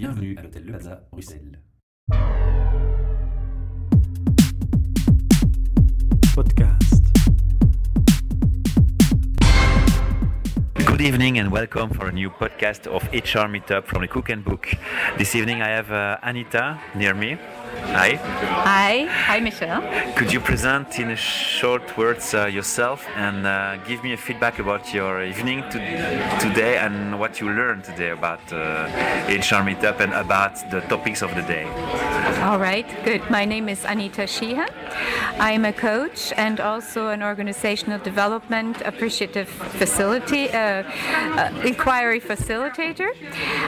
[0.00, 1.60] Bienvenue à l'hôtel Le Plaza, Bruxelles.
[6.34, 7.04] Podcast.
[10.86, 14.42] Good evening and welcome for a new podcast of HR Meetup from the Cook and
[14.42, 14.74] Book.
[15.18, 17.36] This evening I have uh, Anita near me.
[17.82, 18.14] Hi.
[18.64, 19.82] Hi, hi Michelle.
[20.14, 24.94] Could you present in short words uh, yourself and uh, give me a feedback about
[24.94, 25.78] your evening to
[26.38, 28.86] today and what you learned today about uh,
[29.28, 31.64] HR Meetup and about the topics of the day?
[32.42, 33.28] All right, good.
[33.30, 34.68] My name is Anita Sheehan.
[35.38, 43.10] I'm a coach and also an organizational development appreciative facility, uh, uh, inquiry facilitator.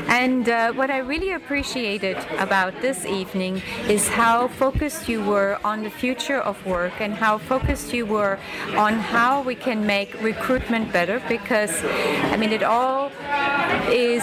[0.08, 5.82] And uh, what I really appreciated about this evening is how focused you were on
[5.82, 8.38] the future of work and how focused you were
[8.76, 13.10] on how we can make recruitment better because, I mean, it all
[13.88, 14.22] is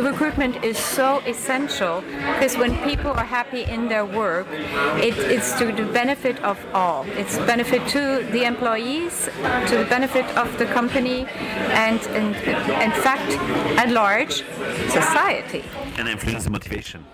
[0.00, 2.02] recruitment is so essential
[2.34, 4.46] because when people are happy in their work,
[5.00, 7.04] it, it's to the benefit of all.
[7.16, 9.28] It's benefit to the employees,
[9.68, 11.26] to the benefit of the company,
[11.86, 12.34] and, and
[12.82, 13.30] in fact,
[13.78, 14.44] at large,
[14.90, 15.62] society
[15.96, 17.04] And influence the motivation.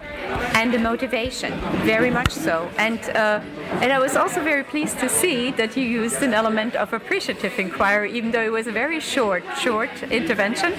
[0.54, 1.52] and the motivation,
[1.84, 2.68] very much so.
[2.78, 3.40] And uh,
[3.82, 7.58] and I was also very pleased to see that you used an element of appreciative
[7.58, 10.72] inquiry, even though it was a very short, short intervention,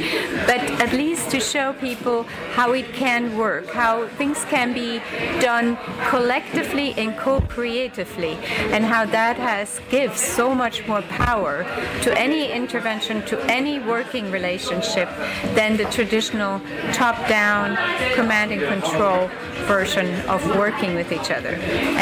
[0.45, 5.00] but at least to show people how it can work, how things can be
[5.42, 8.34] done collectively and co-creatively,
[8.74, 11.64] and how that has gives so much more power
[12.04, 15.09] to any intervention, to any working relationship
[15.58, 16.62] than the traditional
[16.94, 17.76] top-down
[18.16, 19.30] command and control
[19.66, 21.56] version of working with each other.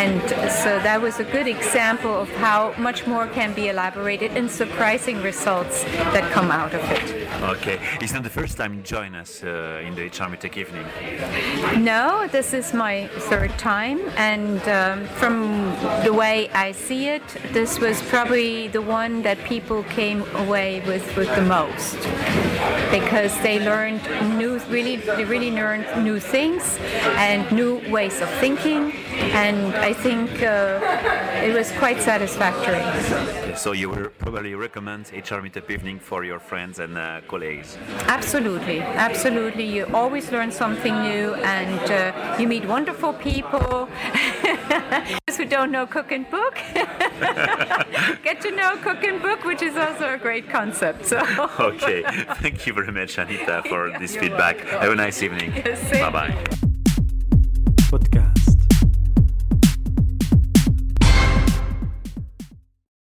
[0.03, 0.21] And
[0.63, 5.21] so that was a good example of how much more can be elaborated and surprising
[5.21, 7.05] results that come out of it.
[7.55, 7.77] Okay.
[8.01, 9.47] It's not the first time you join us uh,
[9.85, 11.83] in the Meetup evening.
[11.83, 17.79] No, this is my third time, and um, from the way I see it, this
[17.79, 22.48] was probably the one that people came away with with the most
[22.91, 24.01] because they learned
[24.37, 26.77] new, really, they really learned new things
[27.17, 28.91] and new ways of thinking,
[29.33, 30.79] and I think uh,
[31.43, 32.83] it was quite satisfactory.
[33.55, 37.77] So you will probably recommend HR Meetup evening for your friends and uh, colleagues.
[38.07, 39.65] Absolutely, absolutely.
[39.65, 43.89] You always learn something new, and uh, you meet wonderful people.
[45.27, 46.55] Those who don't know Cook and Book,
[48.23, 51.05] get to know Cook and Book, which is also a great concept.
[51.05, 51.19] So.
[51.59, 52.03] okay,
[52.35, 54.57] thank you very much, Anita, for this feedback.
[54.57, 54.79] Welcome.
[54.79, 55.53] Have a nice evening.
[55.55, 56.43] Yes, bye bye.
[57.91, 58.28] Podcast.